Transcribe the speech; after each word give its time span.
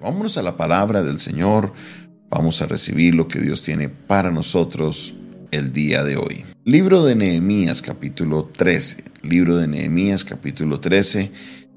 Vámonos 0.00 0.36
a 0.38 0.42
la 0.42 0.56
palabra 0.56 1.02
del 1.02 1.18
Señor. 1.20 1.72
Vamos 2.28 2.60
a 2.62 2.66
recibir 2.66 3.14
lo 3.14 3.28
que 3.28 3.38
Dios 3.38 3.62
tiene 3.62 3.88
para 3.88 4.30
nosotros 4.30 5.14
el 5.50 5.72
día 5.72 6.02
de 6.02 6.16
hoy. 6.16 6.44
Libro 6.64 7.04
de 7.04 7.14
Nehemías 7.14 7.80
capítulo 7.80 8.44
13. 8.44 9.04
Libro 9.22 9.56
de 9.56 9.68
Nehemías 9.68 10.24
capítulo 10.24 10.80
13. 10.80 11.30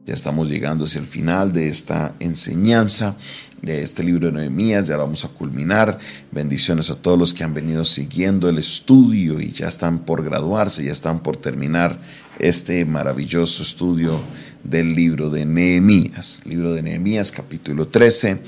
Ya 0.06 0.14
estamos 0.14 0.50
llegando 0.50 0.86
hacia 0.86 1.00
el 1.00 1.06
final 1.06 1.54
de 1.54 1.68
esta 1.68 2.16
enseñanza 2.20 3.18
de 3.62 3.82
este 3.82 4.04
libro 4.04 4.28
de 4.28 4.34
Nehemías. 4.34 4.88
Ya 4.88 4.98
vamos 4.98 5.24
a 5.24 5.30
culminar. 5.30 6.00
Bendiciones 6.32 6.90
a 6.90 6.96
todos 6.96 7.20
los 7.20 7.34
que 7.34 7.44
han 7.44 7.54
venido 7.54 7.84
siguiendo 7.84 8.50
el 8.50 8.58
estudio 8.58 9.40
y 9.40 9.52
ya 9.52 9.68
están 9.68 10.00
por 10.00 10.24
graduarse, 10.24 10.84
ya 10.84 10.92
están 10.92 11.22
por 11.22 11.38
terminar 11.38 12.00
este 12.40 12.86
maravilloso 12.86 13.64
estudio 13.64 14.20
del 14.64 14.94
libro 14.96 15.30
de 15.30 15.46
Nehemías. 15.46 16.42
Libro 16.46 16.74
de 16.74 16.82
Nehemías 16.82 17.32
capítulo 17.32 17.88
13 17.88 18.40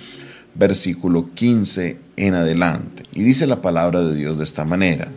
versículo 0.55 1.33
15 1.33 1.97
en 2.17 2.33
adelante. 2.33 3.03
Y 3.13 3.23
dice 3.23 3.47
la 3.47 3.61
palabra 3.61 4.01
de 4.01 4.15
Dios 4.15 4.37
de 4.37 4.43
esta 4.43 4.65
manera. 4.65 5.09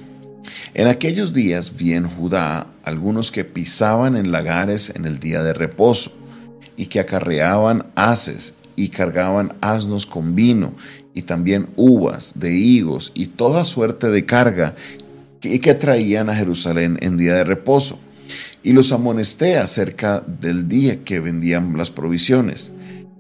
En 0.74 0.86
aquellos 0.88 1.32
días 1.32 1.77
vi 1.77 1.92
en 1.92 2.06
Judá 2.06 2.66
algunos 2.84 3.30
que 3.30 3.44
pisaban 3.44 4.16
en 4.16 4.32
lagares 4.32 4.92
en 4.94 5.04
el 5.04 5.18
día 5.18 5.42
de 5.42 5.52
reposo 5.52 6.12
y 6.77 6.86
que 6.86 7.00
acarreaban 7.00 7.86
haces 7.94 8.54
y 8.77 8.88
cargaban 8.88 9.54
asnos 9.60 10.06
con 10.06 10.34
vino 10.34 10.74
y 11.14 11.22
también 11.22 11.68
uvas 11.77 12.32
de 12.36 12.54
higos 12.54 13.12
y 13.14 13.27
toda 13.27 13.64
suerte 13.64 14.10
de 14.10 14.24
carga 14.24 14.74
y 15.42 15.58
que 15.58 15.74
traían 15.74 16.30
a 16.30 16.34
Jerusalén 16.34 16.98
en 17.02 17.16
día 17.16 17.34
de 17.34 17.44
reposo. 17.44 17.98
Y 18.62 18.72
los 18.72 18.92
amonesté 18.92 19.58
acerca 19.58 20.20
del 20.20 20.68
día 20.68 21.02
que 21.02 21.20
vendían 21.20 21.76
las 21.76 21.90
provisiones. 21.90 22.72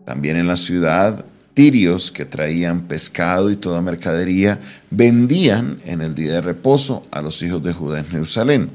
También 0.04 0.36
en 0.36 0.46
la 0.46 0.56
ciudad 0.56 1.24
tirios 1.54 2.10
que 2.10 2.24
traían 2.24 2.82
pescado 2.82 3.50
y 3.50 3.56
toda 3.56 3.82
mercadería 3.82 4.60
vendían 4.90 5.80
en 5.84 6.00
el 6.00 6.14
día 6.14 6.34
de 6.34 6.40
reposo 6.40 7.06
a 7.10 7.20
los 7.20 7.42
hijos 7.42 7.62
de 7.62 7.72
Judá 7.72 7.98
en 7.98 8.06
Jerusalén. 8.06 8.70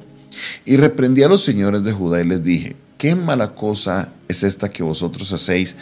Y 0.65 0.77
reprendí 0.77 1.23
a 1.23 1.29
los 1.29 1.43
señores 1.43 1.83
de 1.83 1.91
Judá 1.91 2.21
y 2.21 2.25
les 2.25 2.43
dije, 2.43 2.75
¿qué 2.97 3.15
mala 3.15 3.55
cosa 3.55 4.09
es 4.27 4.43
esta 4.43 4.69
que 4.69 4.83
vosotros 4.83 5.31
hacéis 5.33 5.75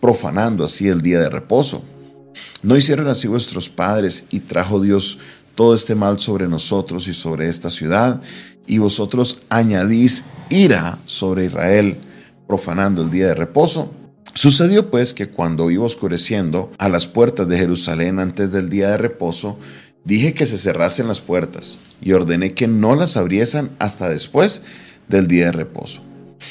profanando 0.00 0.64
así 0.64 0.88
el 0.88 1.02
día 1.02 1.20
de 1.20 1.28
reposo? 1.28 1.84
¿No 2.62 2.76
hicieron 2.76 3.08
así 3.08 3.28
vuestros 3.28 3.68
padres 3.68 4.24
y 4.30 4.40
trajo 4.40 4.80
Dios 4.80 5.18
todo 5.60 5.74
este 5.74 5.94
mal 5.94 6.18
sobre 6.18 6.48
nosotros 6.48 7.06
y 7.06 7.12
sobre 7.12 7.50
esta 7.50 7.68
ciudad? 7.68 8.22
Y 8.66 8.78
vosotros 8.78 9.42
añadís 9.50 10.24
ira 10.48 10.96
sobre 11.04 11.44
Israel 11.44 11.98
profanando 12.46 13.02
el 13.02 13.10
día 13.10 13.26
de 13.26 13.34
reposo. 13.34 13.92
Sucedió 14.32 14.90
pues 14.90 15.12
que 15.12 15.28
cuando 15.28 15.70
iba 15.70 15.84
oscureciendo 15.84 16.72
a 16.78 16.88
las 16.88 17.06
puertas 17.06 17.46
de 17.46 17.58
Jerusalén 17.58 18.20
antes 18.20 18.52
del 18.52 18.70
día 18.70 18.88
de 18.88 18.96
reposo, 18.96 19.58
dije 20.02 20.32
que 20.32 20.46
se 20.46 20.56
cerrasen 20.56 21.08
las 21.08 21.20
puertas 21.20 21.76
y 22.00 22.12
ordené 22.12 22.54
que 22.54 22.66
no 22.66 22.96
las 22.96 23.18
abriesen 23.18 23.68
hasta 23.78 24.08
después 24.08 24.62
del 25.08 25.28
día 25.28 25.44
de 25.44 25.52
reposo. 25.52 26.00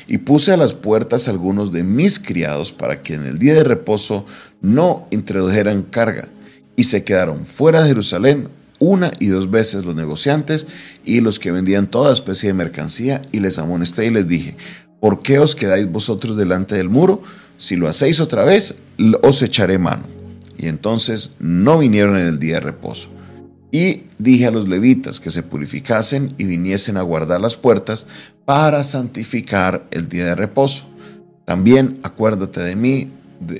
Y 0.06 0.20
puse 0.20 0.52
a 0.52 0.58
las 0.58 0.74
puertas 0.74 1.28
algunos 1.28 1.72
de 1.72 1.82
mis 1.82 2.20
criados 2.20 2.72
para 2.72 3.02
que 3.02 3.16
en 3.16 3.26
el 3.26 3.40
día 3.40 3.56
de 3.56 3.64
reposo 3.64 4.28
no 4.62 5.08
introdujeran 5.10 5.82
carga, 5.82 6.28
y 6.76 6.84
se 6.84 7.04
quedaron 7.04 7.48
fuera 7.48 7.82
de 7.82 7.88
Jerusalén 7.88 8.59
una 8.80 9.12
y 9.20 9.28
dos 9.28 9.52
veces 9.52 9.86
los 9.86 9.96
negociantes 9.96 10.68
y 11.06 11.22
los 11.22 11.40
que 11.40 11.52
vendían 11.52 11.92
toda 11.92 12.14
especie 12.14 12.48
de 12.50 12.54
mercancía, 12.54 13.22
y 13.32 13.40
les 13.40 13.60
amonesté 13.60 14.06
y 14.06 14.12
les 14.12 14.28
dije, 14.28 14.58
¿por 15.00 15.22
qué 15.22 15.40
os 15.40 15.56
quedáis 15.56 15.92
vosotros 15.92 16.38
delante 16.38 16.76
del 16.76 16.90
muro? 16.90 17.22
si 17.60 17.76
lo 17.76 17.90
hacéis 17.90 18.22
otra 18.22 18.46
vez, 18.46 18.76
os 19.22 19.42
echaré 19.42 19.78
mano. 19.78 20.08
Y 20.58 20.68
entonces 20.68 21.36
no 21.40 21.78
vinieron 21.78 22.18
en 22.18 22.26
el 22.26 22.40
día 22.40 22.56
de 22.56 22.62
reposo. 22.62 23.10
Y 23.72 24.04
dije 24.18 24.48
a 24.48 24.52
los 24.52 24.68
levitas 24.68 25.20
que 25.20 25.30
se 25.30 25.44
purificasen 25.44 26.34
y 26.38 26.46
viniesen 26.46 26.98
a 26.98 27.02
guardar 27.02 27.40
las 27.42 27.56
puertas 27.56 28.08
para 28.46 28.84
santificar 28.84 29.86
el 29.92 30.08
día 30.08 30.26
de 30.26 30.36
reposo. 30.36 30.90
También 31.46 32.00
acuérdate 32.02 32.62
de 32.62 32.76
mí, 32.76 33.12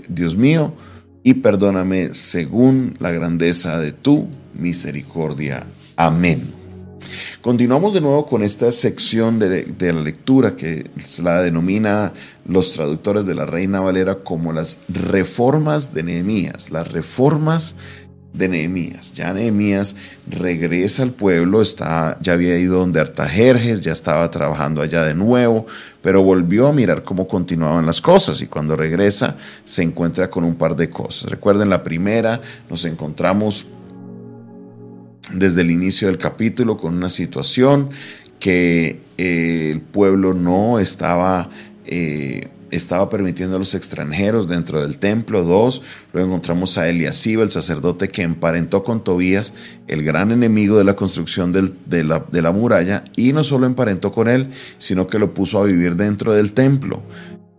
Dios 0.08 0.36
mío, 0.36 0.74
y 1.24 1.36
perdóname 1.36 2.14
según 2.14 2.96
la 3.00 3.12
grandeza 3.12 3.80
de 3.80 3.92
tu 3.92 4.28
misericordia. 4.54 5.66
Amén. 5.96 6.60
Continuamos 7.42 7.94
de 7.94 8.02
nuevo 8.02 8.26
con 8.26 8.44
esta 8.44 8.72
sección 8.72 9.40
de, 9.40 9.66
la 9.80 10.02
lectura 10.02 10.56
que 10.56 10.90
la 11.24 11.42
denomina 11.42 12.14
los 12.46 12.74
traductores 12.74 13.26
de 13.26 13.36
la 13.36 13.46
Reina 13.46 13.80
Valera 13.80 14.16
como 14.16 14.54
las 14.54 14.80
reformas 14.90 15.94
de 15.94 16.04
Nehemías, 16.04 16.70
las 16.72 16.92
reformas 16.92 17.76
de 18.34 18.48
Nehemías. 18.48 19.14
Ya 19.14 19.34
Nehemías 19.34 19.96
regresa 20.28 21.04
al 21.04 21.12
pueblo, 21.12 21.62
está, 21.62 22.18
ya 22.22 22.34
había 22.34 22.58
ido 22.58 22.80
donde 22.80 23.00
Artajerjes, 23.00 23.82
ya 23.82 23.92
estaba 23.92 24.30
trabajando 24.32 24.82
allá 24.82 25.04
de 25.04 25.16
nuevo, 25.16 25.66
pero 26.02 26.22
volvió 26.22 26.68
a 26.68 26.74
mirar 26.74 27.04
cómo 27.04 27.28
continuaban 27.28 27.86
las 27.86 28.02
cosas 28.02 28.42
y 28.42 28.48
cuando 28.48 28.76
regresa 28.76 29.38
se 29.66 29.84
encuentra 29.84 30.30
con 30.30 30.44
un 30.44 30.56
par 30.56 30.76
de 30.76 30.90
cosas. 30.90 31.30
Recuerden 31.30 31.70
la 31.70 31.84
primera, 31.84 32.42
nos 32.70 32.86
encontramos 32.86 33.66
desde 35.34 35.62
el 35.62 35.72
inicio 35.72 36.08
del 36.08 36.18
capítulo 36.18 36.78
con 36.78 36.96
una 36.96 37.10
situación 37.10 37.90
que 38.40 39.02
eh, 39.18 39.70
el 39.72 39.82
pueblo 39.82 40.34
no 40.34 40.80
estaba, 40.80 41.50
eh, 41.86 42.48
estaba 42.72 43.10
permitiendo 43.10 43.56
a 43.56 43.60
los 43.60 43.76
extranjeros 43.76 44.48
dentro 44.48 44.82
del 44.82 44.98
templo. 44.98 45.44
Dos, 45.44 45.82
luego 46.14 46.30
encontramos 46.30 46.78
a 46.78 46.90
Eliasiba, 46.90 47.44
el 47.44 47.52
sacerdote 47.52 48.08
que 48.08 48.22
emparentó 48.22 48.84
con 48.84 49.04
Tobías, 49.04 49.54
el 49.88 50.04
gran 50.04 50.32
enemigo 50.32 50.78
de 50.78 50.84
la 50.84 50.96
construcción 50.96 51.52
de 51.52 52.42
la 52.42 52.52
muralla, 52.52 53.04
y 53.16 53.34
no 53.34 53.44
solo 53.44 53.66
emparentó 53.66 54.12
con 54.12 54.30
él, 54.30 54.50
sino 54.78 55.08
que 55.08 55.20
lo 55.20 55.34
puso 55.34 55.60
a 55.60 55.66
vivir 55.66 55.96
dentro 55.96 56.34
del 56.34 56.54
templo. 56.54 57.02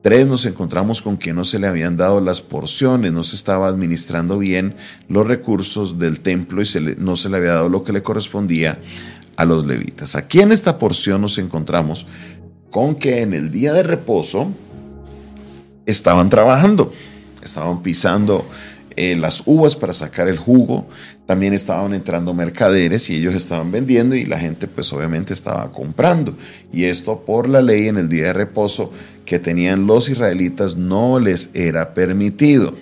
Tres, 0.03 0.27
nos 0.27 0.47
encontramos 0.47 1.03
con 1.03 1.19
que 1.19 1.35
no 1.35 1.45
se 1.45 1.59
le 1.59 1.67
habían 1.67 1.99
dado 1.99 2.23
las 2.23 2.41
porciones, 2.41 3.13
no 3.13 3.23
se 3.23 3.37
estaba 3.37 3.69
administrando 3.69 4.39
bien 4.39 4.75
los 5.09 5.27
recursos 5.27 5.99
del 5.99 6.21
templo 6.21 6.63
y 6.63 6.67
no 6.97 7.17
se 7.17 7.29
le 7.29 7.37
había 7.37 7.51
dado 7.51 7.69
lo 7.69 7.85
que 7.85 7.93
le 7.93 8.03
correspondía 8.03 8.79
a 9.37 9.45
los 9.45 9.67
levitas. 9.67 10.17
Aquí 10.17 10.41
en 10.41 10.53
esta 10.53 10.79
porción 10.79 11.21
nos 11.21 11.37
encontramos 11.37 12.07
con 12.71 12.95
que 12.95 13.21
en 13.21 13.35
el 13.35 13.51
día 13.51 13.75
de 13.75 13.83
reposo 13.83 14.51
estaban 15.91 16.29
trabajando, 16.29 16.93
estaban 17.43 17.83
pisando 17.83 18.47
eh, 18.97 19.17
las 19.17 19.43
uvas 19.47 19.77
para 19.77 19.93
sacar 19.93 20.29
el 20.29 20.39
jugo, 20.39 20.89
también 21.27 21.55
estaban 21.55 21.95
entrando 21.95 22.35
mercaderes 22.35 23.09
y 23.09 23.17
ellos 23.17 23.35
estaban 23.35 23.71
vendiendo 23.71 24.17
y 24.17 24.25
la 24.25 24.39
gente 24.39 24.67
pues 24.67 24.93
obviamente 24.93 25.33
estaba 25.33 25.71
comprando. 25.71 26.37
Y 26.73 26.85
esto 26.85 27.25
por 27.25 27.49
la 27.49 27.63
ley 27.63 27.89
en 27.89 27.99
el 27.99 28.09
día 28.09 28.27
de 28.27 28.33
reposo 28.33 28.93
que 29.25 29.39
tenían 29.39 29.87
los 29.87 30.09
israelitas 30.09 30.77
no 30.77 31.21
les 31.21 31.51
era 31.55 31.95
permitido. 31.95 32.75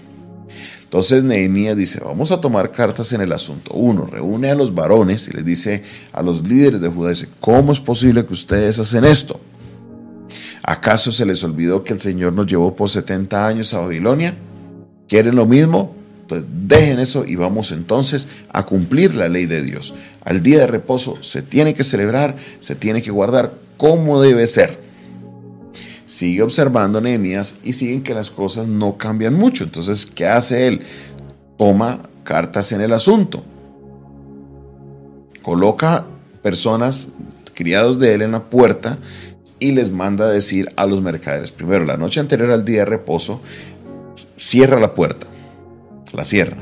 Entonces 0.82 1.22
Nehemías 1.22 1.76
dice, 1.76 2.00
vamos 2.02 2.32
a 2.32 2.40
tomar 2.40 2.72
cartas 2.72 3.12
en 3.12 3.20
el 3.20 3.32
asunto. 3.32 3.74
Uno, 3.74 4.06
reúne 4.06 4.50
a 4.50 4.54
los 4.54 4.74
varones 4.74 5.28
y 5.28 5.32
les 5.36 5.44
dice 5.44 5.82
a 6.12 6.22
los 6.22 6.42
líderes 6.42 6.80
de 6.80 6.88
Judá, 6.88 7.12
¿cómo 7.40 7.72
es 7.72 7.80
posible 7.80 8.24
que 8.24 8.32
ustedes 8.32 8.78
hacen 8.78 9.04
esto? 9.04 9.38
¿Acaso 10.68 11.12
se 11.12 11.24
les 11.24 11.42
olvidó 11.44 11.82
que 11.82 11.94
el 11.94 12.00
Señor 12.02 12.34
nos 12.34 12.46
llevó 12.46 12.76
por 12.76 12.90
70 12.90 13.46
años 13.46 13.72
a 13.72 13.78
Babilonia? 13.80 14.36
¿Quieren 15.08 15.34
lo 15.34 15.46
mismo? 15.46 15.94
Entonces, 16.20 16.46
dejen 16.66 16.98
eso 16.98 17.24
y 17.24 17.36
vamos 17.36 17.72
entonces 17.72 18.28
a 18.52 18.66
cumplir 18.66 19.14
la 19.14 19.30
ley 19.30 19.46
de 19.46 19.62
Dios. 19.62 19.94
Al 20.22 20.42
día 20.42 20.58
de 20.58 20.66
reposo 20.66 21.22
se 21.22 21.40
tiene 21.40 21.72
que 21.72 21.84
celebrar, 21.84 22.36
se 22.60 22.74
tiene 22.74 23.00
que 23.00 23.10
guardar 23.10 23.54
como 23.78 24.20
debe 24.20 24.46
ser. 24.46 24.78
Sigue 26.04 26.42
observando 26.42 27.00
Nehemías 27.00 27.54
y 27.64 27.72
siguen 27.72 28.02
que 28.02 28.12
las 28.12 28.30
cosas 28.30 28.66
no 28.66 28.98
cambian 28.98 29.32
mucho. 29.32 29.64
Entonces, 29.64 30.04
¿qué 30.04 30.26
hace 30.26 30.68
él? 30.68 30.82
Toma 31.56 32.02
cartas 32.24 32.72
en 32.72 32.82
el 32.82 32.92
asunto. 32.92 33.42
Coloca 35.40 36.04
personas, 36.42 37.08
criados 37.54 37.98
de 37.98 38.12
él 38.12 38.20
en 38.20 38.32
la 38.32 38.44
puerta 38.50 38.98
y 39.60 39.72
les 39.72 39.90
manda 39.90 40.26
a 40.26 40.30
decir 40.30 40.72
a 40.76 40.86
los 40.86 41.02
mercaderes, 41.02 41.50
primero, 41.50 41.84
la 41.84 41.96
noche 41.96 42.20
anterior 42.20 42.50
al 42.52 42.64
día 42.64 42.80
de 42.80 42.84
reposo, 42.86 43.40
cierra 44.36 44.78
la 44.78 44.94
puerta 44.94 45.26
la 46.12 46.24
cierra. 46.24 46.56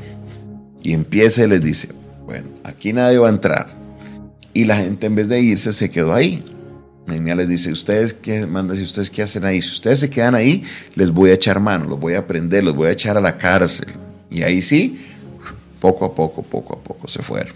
Y 0.81 0.93
empieza 0.93 1.43
y 1.43 1.47
les 1.47 1.61
dice, 1.61 1.89
bueno, 2.25 2.49
aquí 2.63 2.93
nadie 2.93 3.17
va 3.17 3.27
a 3.27 3.31
entrar. 3.31 3.75
Y 4.53 4.65
la 4.65 4.77
gente 4.77 5.07
en 5.07 5.15
vez 5.15 5.27
de 5.27 5.39
irse 5.39 5.73
se 5.73 5.89
quedó 5.89 6.13
ahí. 6.13 6.43
Nehemías 7.05 7.37
les 7.37 7.47
dice, 7.47 7.71
ustedes 7.71 8.13
qué 8.13 8.45
manda, 8.45 8.75
si 8.75 8.83
ustedes 8.83 9.09
qué 9.09 9.23
hacen 9.23 9.45
ahí, 9.45 9.61
si 9.61 9.71
ustedes 9.71 9.99
se 9.99 10.09
quedan 10.09 10.35
ahí, 10.35 10.63
les 10.95 11.11
voy 11.11 11.29
a 11.29 11.33
echar 11.33 11.59
mano, 11.59 11.85
los 11.85 11.99
voy 11.99 12.15
a 12.15 12.27
prender, 12.27 12.63
los 12.63 12.75
voy 12.75 12.87
a 12.87 12.91
echar 12.91 13.17
a 13.17 13.21
la 13.21 13.37
cárcel. 13.37 13.87
Y 14.29 14.43
ahí 14.43 14.61
sí, 14.61 14.99
poco 15.79 16.05
a 16.05 16.13
poco, 16.13 16.41
poco 16.43 16.73
a 16.73 16.83
poco 16.83 17.07
se 17.07 17.21
fueron. 17.21 17.53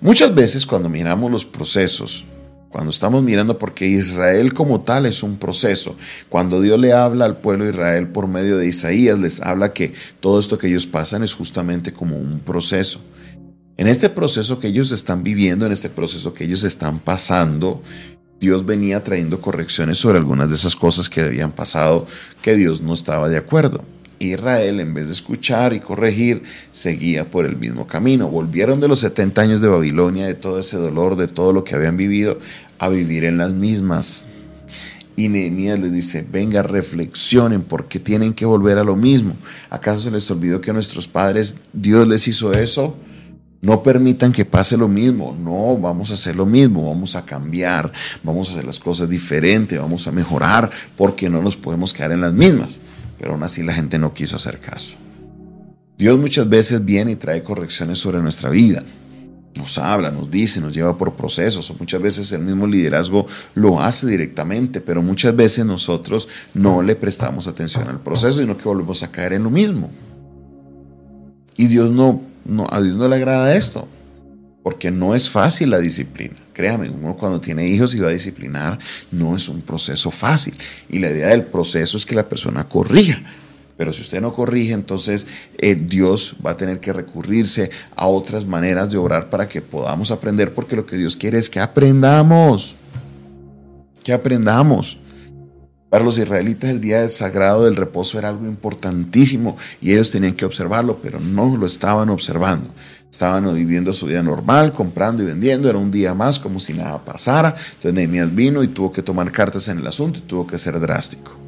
Muchas 0.00 0.32
veces 0.34 0.64
cuando 0.64 0.88
miramos 0.88 1.30
los 1.30 1.44
procesos, 1.44 2.24
Cuando 2.76 2.90
estamos 2.90 3.22
mirando, 3.22 3.56
porque 3.56 3.86
Israel 3.86 4.52
como 4.52 4.82
tal 4.82 5.06
es 5.06 5.22
un 5.22 5.38
proceso. 5.38 5.96
Cuando 6.28 6.60
Dios 6.60 6.78
le 6.78 6.92
habla 6.92 7.24
al 7.24 7.38
pueblo 7.38 7.64
de 7.64 7.70
Israel 7.70 8.08
por 8.08 8.28
medio 8.28 8.58
de 8.58 8.66
Isaías, 8.66 9.18
les 9.18 9.40
habla 9.40 9.72
que 9.72 9.94
todo 10.20 10.38
esto 10.38 10.58
que 10.58 10.66
ellos 10.66 10.84
pasan 10.84 11.22
es 11.22 11.32
justamente 11.32 11.94
como 11.94 12.18
un 12.18 12.40
proceso. 12.40 13.00
En 13.78 13.86
este 13.86 14.10
proceso 14.10 14.60
que 14.60 14.66
ellos 14.66 14.92
están 14.92 15.22
viviendo, 15.22 15.64
en 15.64 15.72
este 15.72 15.88
proceso 15.88 16.34
que 16.34 16.44
ellos 16.44 16.64
están 16.64 16.98
pasando, 16.98 17.82
Dios 18.40 18.66
venía 18.66 19.02
trayendo 19.02 19.40
correcciones 19.40 19.96
sobre 19.96 20.18
algunas 20.18 20.50
de 20.50 20.56
esas 20.56 20.76
cosas 20.76 21.08
que 21.08 21.22
habían 21.22 21.52
pasado 21.52 22.06
que 22.42 22.56
Dios 22.56 22.82
no 22.82 22.92
estaba 22.92 23.30
de 23.30 23.38
acuerdo. 23.38 23.82
Israel, 24.18 24.80
en 24.80 24.94
vez 24.94 25.06
de 25.06 25.12
escuchar 25.12 25.72
y 25.72 25.80
corregir, 25.80 26.42
seguía 26.72 27.30
por 27.30 27.44
el 27.44 27.56
mismo 27.56 27.86
camino. 27.86 28.28
Volvieron 28.28 28.80
de 28.80 28.88
los 28.88 29.00
70 29.00 29.40
años 29.42 29.60
de 29.60 29.68
Babilonia, 29.68 30.26
de 30.26 30.34
todo 30.34 30.58
ese 30.58 30.76
dolor, 30.76 31.16
de 31.16 31.28
todo 31.28 31.52
lo 31.52 31.64
que 31.64 31.74
habían 31.74 31.96
vivido, 31.96 32.38
a 32.78 32.88
vivir 32.88 33.24
en 33.24 33.38
las 33.38 33.54
mismas. 33.54 34.26
Y 35.16 35.28
Nehemías 35.28 35.78
les 35.78 35.92
dice, 35.92 36.26
venga, 36.30 36.62
reflexionen, 36.62 37.62
porque 37.62 37.98
tienen 37.98 38.34
que 38.34 38.44
volver 38.44 38.76
a 38.76 38.84
lo 38.84 38.96
mismo. 38.96 39.34
¿Acaso 39.70 40.02
se 40.02 40.10
les 40.10 40.30
olvidó 40.30 40.60
que 40.60 40.72
nuestros 40.72 41.08
padres, 41.08 41.56
Dios 41.72 42.06
les 42.06 42.28
hizo 42.28 42.52
eso? 42.52 42.96
No 43.62 43.82
permitan 43.82 44.30
que 44.30 44.44
pase 44.44 44.76
lo 44.76 44.88
mismo. 44.88 45.34
No, 45.38 45.78
vamos 45.78 46.10
a 46.10 46.14
hacer 46.14 46.36
lo 46.36 46.44
mismo, 46.44 46.88
vamos 46.88 47.16
a 47.16 47.24
cambiar, 47.24 47.90
vamos 48.22 48.48
a 48.48 48.52
hacer 48.52 48.66
las 48.66 48.78
cosas 48.78 49.08
diferentes, 49.08 49.80
vamos 49.80 50.06
a 50.06 50.12
mejorar, 50.12 50.70
porque 50.96 51.30
no 51.30 51.40
nos 51.40 51.56
podemos 51.56 51.94
quedar 51.94 52.12
en 52.12 52.20
las 52.20 52.34
mismas. 52.34 52.78
Pero 53.18 53.32
aún 53.32 53.42
así 53.42 53.62
la 53.62 53.72
gente 53.72 53.98
no 53.98 54.12
quiso 54.12 54.36
hacer 54.36 54.60
caso. 54.60 54.96
Dios 55.96 56.18
muchas 56.18 56.46
veces 56.46 56.84
viene 56.84 57.12
y 57.12 57.16
trae 57.16 57.42
correcciones 57.42 57.98
sobre 57.98 58.20
nuestra 58.20 58.50
vida. 58.50 58.84
Nos 59.56 59.78
habla, 59.78 60.10
nos 60.10 60.30
dice, 60.30 60.60
nos 60.60 60.74
lleva 60.74 60.96
por 60.96 61.14
procesos, 61.14 61.70
o 61.70 61.74
muchas 61.78 62.02
veces 62.02 62.30
el 62.32 62.42
mismo 62.42 62.66
liderazgo 62.66 63.26
lo 63.54 63.80
hace 63.80 64.06
directamente, 64.06 64.80
pero 64.80 65.02
muchas 65.02 65.34
veces 65.34 65.64
nosotros 65.64 66.28
no 66.54 66.82
le 66.82 66.94
prestamos 66.94 67.48
atención 67.48 67.88
al 67.88 68.00
proceso, 68.00 68.40
sino 68.40 68.56
que 68.56 68.64
volvemos 68.64 69.02
a 69.02 69.10
caer 69.10 69.32
en 69.34 69.44
lo 69.44 69.50
mismo. 69.50 69.90
Y 71.56 71.68
Dios 71.68 71.90
no 71.90 72.20
no, 72.46 72.66
a 72.70 72.80
Dios 72.80 72.94
no 72.94 73.08
le 73.08 73.16
agrada 73.16 73.56
esto, 73.56 73.88
porque 74.62 74.90
no 74.90 75.14
es 75.14 75.28
fácil 75.28 75.70
la 75.70 75.78
disciplina. 75.78 76.36
Créame, 76.52 76.88
uno 76.88 77.16
cuando 77.16 77.40
tiene 77.40 77.66
hijos 77.68 77.94
y 77.94 78.00
va 78.00 78.08
a 78.08 78.12
disciplinar, 78.12 78.78
no 79.10 79.36
es 79.36 79.48
un 79.48 79.60
proceso 79.62 80.10
fácil. 80.10 80.54
Y 80.88 80.98
la 80.98 81.10
idea 81.10 81.28
del 81.28 81.44
proceso 81.44 81.96
es 81.96 82.06
que 82.06 82.14
la 82.14 82.28
persona 82.28 82.64
corrija. 82.64 83.22
Pero 83.76 83.92
si 83.92 84.02
usted 84.02 84.20
no 84.20 84.32
corrige, 84.32 84.72
entonces 84.72 85.26
eh, 85.58 85.74
Dios 85.74 86.36
va 86.44 86.52
a 86.52 86.56
tener 86.56 86.80
que 86.80 86.92
recurrirse 86.92 87.70
a 87.94 88.06
otras 88.06 88.46
maneras 88.46 88.90
de 88.90 88.96
obrar 88.96 89.28
para 89.28 89.48
que 89.48 89.60
podamos 89.60 90.10
aprender, 90.10 90.54
porque 90.54 90.76
lo 90.76 90.86
que 90.86 90.96
Dios 90.96 91.16
quiere 91.16 91.38
es 91.38 91.50
que 91.50 91.60
aprendamos. 91.60 92.76
Que 94.02 94.12
aprendamos. 94.12 94.98
Para 95.90 96.04
los 96.04 96.18
israelitas 96.18 96.70
el 96.70 96.80
día 96.80 97.08
sagrado 97.08 97.64
del 97.64 97.76
reposo 97.76 98.18
era 98.18 98.28
algo 98.28 98.46
importantísimo 98.46 99.56
y 99.80 99.92
ellos 99.92 100.10
tenían 100.10 100.34
que 100.34 100.44
observarlo, 100.44 100.98
pero 101.00 101.20
no 101.20 101.56
lo 101.56 101.66
estaban 101.66 102.08
observando. 102.08 102.70
Estaban 103.10 103.54
viviendo 103.54 103.92
su 103.92 104.06
vida 104.06 104.22
normal, 104.22 104.72
comprando 104.72 105.22
y 105.22 105.26
vendiendo, 105.26 105.70
era 105.70 105.78
un 105.78 105.90
día 105.90 106.12
más 106.12 106.38
como 106.38 106.60
si 106.60 106.72
nada 106.72 107.04
pasara. 107.04 107.54
Entonces 107.56 107.94
Nehemías 107.94 108.34
vino 108.34 108.62
y 108.62 108.68
tuvo 108.68 108.90
que 108.90 109.02
tomar 109.02 109.30
cartas 109.30 109.68
en 109.68 109.78
el 109.78 109.86
asunto 109.86 110.18
y 110.18 110.22
tuvo 110.22 110.46
que 110.46 110.58
ser 110.58 110.78
drástico. 110.80 111.45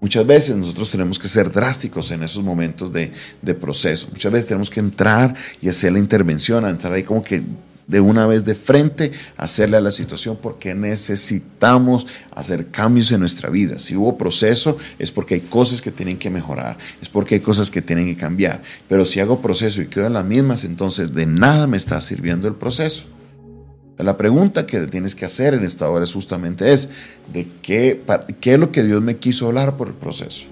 Muchas 0.00 0.26
veces 0.26 0.56
nosotros 0.56 0.90
tenemos 0.90 1.18
que 1.18 1.26
ser 1.26 1.50
drásticos 1.50 2.12
en 2.12 2.22
esos 2.22 2.44
momentos 2.44 2.92
de, 2.92 3.10
de, 3.42 3.54
proceso. 3.54 4.08
Muchas 4.12 4.30
veces 4.30 4.46
tenemos 4.46 4.70
que 4.70 4.78
entrar 4.78 5.34
y 5.60 5.68
hacer 5.68 5.92
la 5.92 5.98
intervención, 5.98 6.64
entrar 6.66 6.92
ahí 6.92 7.02
como 7.02 7.22
que 7.22 7.42
de 7.88 8.00
una 8.00 8.26
vez 8.26 8.44
de 8.44 8.54
frente, 8.54 9.12
hacerle 9.36 9.78
a 9.78 9.80
la 9.80 9.90
situación 9.90 10.38
porque 10.40 10.74
necesitamos 10.74 12.06
hacer 12.34 12.70
cambios 12.70 13.10
en 13.10 13.20
nuestra 13.20 13.48
vida. 13.48 13.78
Si 13.78 13.96
hubo 13.96 14.16
proceso 14.18 14.76
es 14.98 15.10
porque 15.10 15.34
hay 15.34 15.40
cosas 15.40 15.80
que 15.80 15.90
tienen 15.90 16.18
que 16.18 16.30
mejorar, 16.30 16.76
es 17.00 17.08
porque 17.08 17.36
hay 17.36 17.40
cosas 17.40 17.70
que 17.70 17.82
tienen 17.82 18.06
que 18.06 18.20
cambiar. 18.20 18.62
Pero 18.88 19.04
si 19.06 19.20
hago 19.20 19.40
proceso 19.40 19.80
y 19.80 19.86
quedo 19.86 20.06
en 20.06 20.12
las 20.12 20.24
mismas, 20.24 20.64
entonces 20.64 21.14
de 21.14 21.26
nada 21.26 21.66
me 21.66 21.78
está 21.78 22.00
sirviendo 22.00 22.46
el 22.46 22.54
proceso. 22.54 23.04
La 23.98 24.16
pregunta 24.16 24.64
que 24.64 24.86
tienes 24.86 25.14
que 25.14 25.24
hacer 25.24 25.54
en 25.54 25.64
esta 25.64 25.90
hora 25.90 26.04
es 26.04 26.12
justamente 26.12 26.72
es, 26.72 26.88
¿de 27.32 27.48
qué, 27.62 28.00
qué 28.40 28.54
es 28.54 28.60
lo 28.60 28.70
que 28.70 28.84
Dios 28.84 29.02
me 29.02 29.16
quiso 29.16 29.48
hablar 29.48 29.76
por 29.76 29.88
el 29.88 29.94
proceso? 29.94 30.46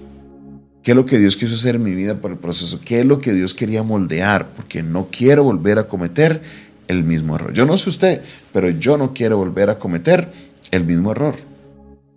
¿Qué 0.83 0.91
es 0.91 0.95
lo 0.95 1.05
que 1.05 1.17
Dios 1.17 1.37
quiso 1.37 1.55
hacer 1.55 1.75
en 1.75 1.83
mi 1.83 1.95
vida 1.95 2.15
por 2.15 2.31
el 2.31 2.37
proceso? 2.37 2.79
¿Qué 2.83 2.99
es 2.99 3.05
lo 3.05 3.19
que 3.19 3.33
Dios 3.33 3.53
quería 3.53 3.83
moldear? 3.83 4.49
Porque 4.55 4.83
no 4.83 5.07
quiero 5.11 5.43
volver 5.43 5.79
a 5.79 5.87
cometer 5.87 6.41
el 6.87 7.03
mismo 7.03 7.35
error. 7.35 7.53
Yo 7.53 7.65
no 7.65 7.77
sé 7.77 7.89
usted, 7.89 8.21
pero 8.53 8.69
yo 8.69 8.97
no 8.97 9.13
quiero 9.13 9.37
volver 9.37 9.69
a 9.69 9.79
cometer 9.79 10.31
el 10.71 10.85
mismo 10.85 11.11
error. 11.11 11.35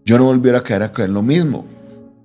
Yo 0.04 0.18
no 0.18 0.24
volver 0.24 0.56
a 0.56 0.62
caer 0.62 0.90
en 0.98 1.14
lo 1.14 1.22
mismo. 1.22 1.66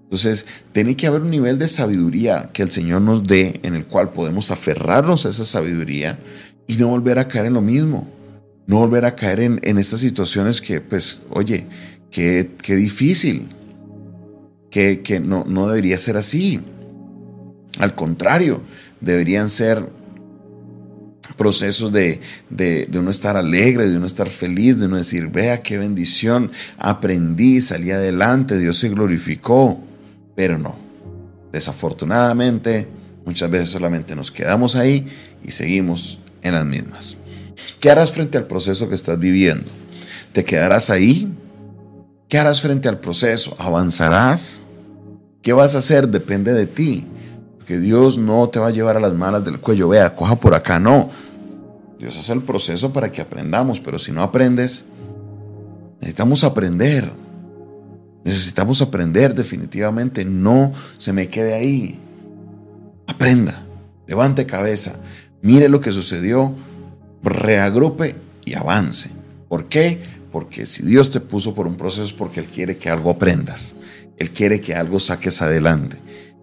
Entonces, 0.04 0.46
tiene 0.72 0.96
que 0.96 1.08
haber 1.08 1.22
un 1.22 1.32
nivel 1.32 1.60
de 1.60 1.68
sabiduría 1.68 2.50
que 2.54 2.62
el 2.62 2.72
Señor 2.72 3.02
nos 3.02 3.24
dé 3.24 3.60
en 3.64 3.76
el 3.76 3.86
cual 3.86 4.12
podemos 4.12 4.52
aferrarnos 4.52 5.26
a 5.26 5.30
esa 5.30 5.46
sabiduría 5.46 6.20
y 6.68 6.78
no 6.78 6.88
volver 6.88 7.20
a 7.20 7.28
caer 7.28 7.48
en 7.48 7.54
lo 7.54 7.62
mismo. 7.62 8.08
No 8.68 8.78
volver 8.78 9.06
a 9.06 9.16
caer 9.16 9.40
en, 9.42 9.60
en 9.64 9.78
estas 9.78 10.00
situaciones 10.00 10.62
que, 10.62 10.82
pues, 10.82 11.22
oye, 11.30 11.68
qué, 12.12 12.52
qué 12.62 12.76
difícil, 12.76 13.50
que, 14.72 15.02
que 15.02 15.20
no, 15.20 15.46
no 15.48 15.68
debería 15.68 15.98
ser 15.98 16.18
así. 16.18 16.62
Al 17.80 17.94
contrario, 17.94 18.62
deberían 19.02 19.50
ser 19.50 19.86
procesos 21.38 21.92
de, 21.92 22.22
de, 22.50 22.88
uno 22.94 23.10
estar 23.10 23.36
alegre, 23.36 23.90
de 23.90 23.98
uno 23.98 24.06
estar 24.06 24.30
feliz, 24.30 24.80
de 24.80 24.86
uno 24.86 24.98
decir, 24.98 25.28
vea 25.28 25.62
qué 25.62 25.78
bendición, 25.78 26.52
aprendí, 26.78 27.62
salí 27.62 27.92
adelante, 27.92 28.58
Dios 28.58 28.78
se 28.78 28.90
glorificó, 28.90 29.80
pero 30.36 30.58
no. 30.58 30.76
Desafortunadamente, 31.52 32.88
muchas 33.26 33.50
veces 33.50 33.70
solamente 33.70 34.16
nos 34.16 34.32
quedamos 34.32 34.76
ahí 34.76 35.08
y 35.44 35.52
seguimos 35.52 36.20
en 36.42 36.54
las 36.54 36.66
mismas. 36.66 37.18
¿Qué 37.80 37.90
harás 37.90 38.12
frente 38.12 38.38
al 38.38 38.48
proceso 38.48 38.90
que 38.90 38.96
estás 38.96 39.20
viviendo? 39.20 39.70
¿Te 40.34 40.44
quedarás 40.44 40.90
ahí? 40.90 41.32
¿Qué 42.28 42.38
harás 42.38 42.62
frente 42.62 42.90
al 42.90 43.00
proceso? 43.00 43.56
¿Avanzarás? 43.60 44.64
¿Qué 45.42 45.54
vas 45.54 45.76
a 45.76 45.80
hacer? 45.80 46.10
Depende 46.10 46.54
de 46.54 46.68
ti. 46.68 47.06
Porque 47.58 47.80
Dios 47.80 48.18
no 48.18 48.50
te 48.50 48.60
va 48.60 48.68
a 48.68 48.72
llevar 48.72 48.98
a 48.98 49.00
las 49.00 49.14
malas 49.14 49.46
del 49.46 49.60
cuello. 49.60 49.90
Vea, 49.90 50.16
coja 50.16 50.36
por 50.36 50.54
acá. 50.54 50.80
No. 50.80 51.10
Dios 52.00 52.18
hace 52.18 52.34
el 52.34 52.42
proceso 52.42 52.92
para 52.92 53.12
que 53.12 53.22
aprendamos, 53.22 53.80
pero 53.80 53.98
si 53.98 54.12
no 54.12 54.22
aprendes, 54.22 54.86
necesitamos 56.02 56.44
aprender. 56.44 57.12
Necesitamos 58.24 58.82
aprender 58.82 59.34
definitivamente. 59.34 60.26
No 60.26 60.74
se 60.98 61.14
me 61.14 61.28
quede 61.28 61.54
ahí. 61.54 62.00
Aprenda, 63.08 63.64
levante 64.08 64.46
cabeza, 64.46 64.96
mire 65.42 65.70
lo 65.70 65.80
que 65.80 65.92
sucedió, 65.92 66.54
reagrupe 67.26 68.16
y 68.46 68.54
avance. 68.54 69.10
¿Por 69.50 69.68
qué? 69.68 70.00
Porque 70.32 70.66
si 70.66 70.84
Dios 70.84 71.12
te 71.12 71.20
puso 71.20 71.56
por 71.56 71.68
un 71.68 71.76
proceso 71.76 72.04
es 72.04 72.14
porque 72.14 72.40
Él 72.40 72.48
quiere 72.48 72.78
que 72.78 72.90
algo 72.90 73.10
aprendas. 73.10 73.76
Él 74.18 74.32
quiere 74.32 74.62
que 74.62 74.76
algo 74.76 75.00
saques 75.00 75.42
adelante. 75.42 75.98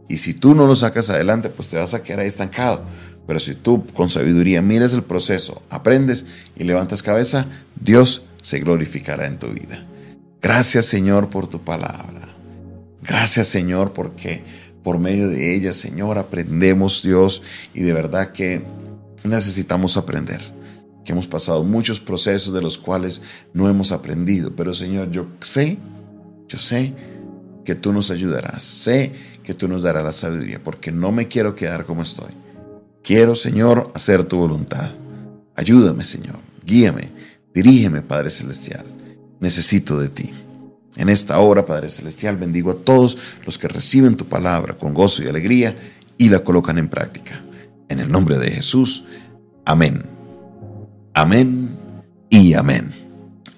Y 0.09 0.19
si 0.19 0.35
tú 0.35 0.55
no 0.55 0.67
lo 0.67 0.77
sacas 0.77 1.09
adelante, 1.11 1.49
pues 1.49 1.69
te 1.69 1.79
vas 1.79 1.95
a 1.95 2.03
quedar 2.03 2.21
ahí 2.21 2.27
estancado. 2.27 2.85
Pero 3.27 3.41
si 3.41 3.55
tú 3.55 3.87
con 3.95 4.11
sabiduría 4.11 4.61
miras 4.61 4.93
el 4.93 5.05
proceso, 5.05 5.63
aprendes 5.71 6.27
y 6.57 6.65
levantas 6.65 7.03
cabeza, 7.03 7.47
Dios 7.81 8.25
se 8.43 8.59
glorificará 8.59 9.27
en 9.27 9.39
tu 9.39 9.49
vida. 9.49 9.87
Gracias 10.43 10.87
Señor 10.87 11.31
por 11.31 11.47
tu 11.47 11.63
palabra. 11.63 12.35
Gracias 13.03 13.49
Señor 13.49 13.93
porque 13.93 14.43
por 14.83 14.99
medio 14.99 15.29
de 15.29 15.55
ella, 15.55 15.73
Señor, 15.73 16.19
aprendemos 16.19 17.03
Dios 17.03 17.43
y 17.73 17.83
de 17.83 17.93
verdad 17.93 18.33
que 18.33 18.65
necesitamos 19.23 19.97
aprender. 19.97 20.41
Que 21.05 21.13
hemos 21.13 21.27
pasado 21.27 21.65
muchos 21.65 22.01
procesos 22.01 22.55
de 22.55 22.63
los 22.63 22.79
cuales 22.79 23.23
no 23.53 23.69
hemos 23.69 23.93
aprendido. 23.93 24.55
Pero 24.55 24.75
Señor, 24.75 25.11
yo 25.11 25.29
sé, 25.41 25.79
yo 26.49 26.59
sé 26.59 26.95
que 27.65 27.75
tú 27.75 27.93
nos 27.93 28.11
ayudarás. 28.11 28.63
Sé 28.63 29.13
que 29.43 29.55
tú 29.55 29.69
nos 29.69 29.83
darás 29.83 30.05
la 30.05 30.13
sabiduría 30.13 30.63
porque 30.63 30.93
no 30.93 31.13
me 31.13 31.29
quiero 31.29 31.55
quedar 31.55 31.85
como 31.85 32.03
estoy. 32.03 32.33
Quiero, 33.03 33.35
Señor, 33.35 33.91
hacer 33.95 34.25
tu 34.25 34.39
voluntad. 34.39 34.93
Ayúdame, 35.57 36.05
Señor. 36.05 36.37
Guíame. 36.65 37.11
Dirígeme, 37.53 38.03
Padre 38.03 38.31
Celestial. 38.31 38.87
Necesito 39.41 39.99
de 39.99 40.09
ti. 40.09 40.31
En 40.97 41.09
esta 41.09 41.39
hora, 41.41 41.67
Padre 41.67 41.89
Celestial, 41.89 42.37
bendigo 42.37 42.71
a 42.71 42.77
todos 42.77 43.19
los 43.45 43.59
que 43.59 43.69
reciben 43.69 44.17
tu 44.17 44.27
palabra 44.27 44.77
con 44.77 44.95
gozo 44.95 45.23
y 45.23 45.27
alegría 45.27 45.75
y 46.19 46.29
la 46.29 46.41
colocan 46.41 46.79
en 46.79 46.89
práctica. 46.89 47.43
En 47.89 47.99
el 47.99 48.11
nombre 48.11 48.39
de 48.39 48.51
Jesús. 48.51 49.07
Amén. 49.65 50.22
Amén 51.15 51.77
y 52.31 52.55
amén. 52.55 52.91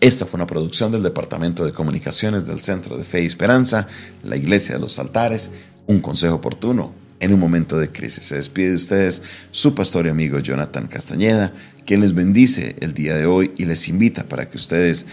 Esta 0.00 0.26
fue 0.26 0.38
una 0.38 0.46
producción 0.46 0.90
del 0.90 1.04
Departamento 1.04 1.64
de 1.64 1.70
Comunicaciones 1.70 2.48
del 2.48 2.62
Centro 2.62 2.98
de 2.98 3.04
Fe 3.04 3.22
y 3.22 3.26
Esperanza, 3.26 3.86
la 4.24 4.36
Iglesia 4.36 4.74
de 4.74 4.80
los 4.80 4.98
Altares, 4.98 5.52
un 5.86 6.00
consejo 6.00 6.34
oportuno 6.34 6.92
en 7.20 7.32
un 7.32 7.38
momento 7.38 7.78
de 7.78 7.92
crisis. 7.92 8.24
Se 8.24 8.34
despide 8.34 8.70
de 8.70 8.74
ustedes 8.74 9.22
su 9.52 9.72
pastor 9.72 10.06
y 10.06 10.08
amigo 10.08 10.40
Jonathan 10.40 10.88
Castañeda, 10.88 11.52
quien 11.86 12.00
les 12.00 12.12
bendice 12.12 12.74
el 12.80 12.92
día 12.92 13.14
de 13.14 13.26
hoy 13.26 13.52
y 13.56 13.66
les 13.66 13.88
invita 13.88 14.24
para 14.24 14.50
que 14.50 14.56
ustedes 14.56 15.06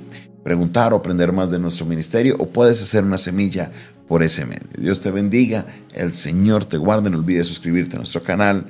preguntar 0.44 0.94
o 0.94 0.98
aprender 0.98 1.32
más 1.32 1.50
de 1.50 1.58
nuestro 1.58 1.88
ministerio 1.88 2.36
o 2.38 2.48
puedes 2.48 2.80
hacer 2.80 3.04
una 3.04 3.18
semilla 3.18 3.72
por 4.10 4.24
ese 4.24 4.44
medio. 4.48 4.68
Dios 4.76 5.02
te 5.02 5.12
bendiga, 5.12 5.68
el 5.94 6.14
Señor 6.14 6.66
te 6.66 6.78
guarde, 6.78 7.12
no 7.12 7.20
olvides 7.20 7.48
suscribirte 7.48 7.96
a 7.96 8.00
nuestro 8.00 8.24
canal. 8.24 8.66